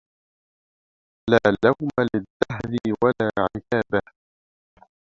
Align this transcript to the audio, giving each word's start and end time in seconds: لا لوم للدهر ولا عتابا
لا 1.29 1.41
لوم 1.65 1.89
للدهر 1.99 2.91
ولا 3.03 3.31
عتابا 3.39 4.01